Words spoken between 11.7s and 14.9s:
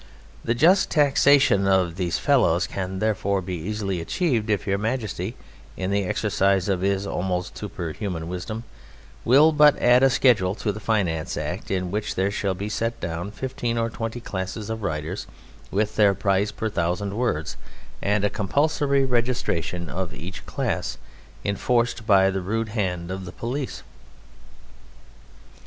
which there shall be set down fifteen or twenty classes of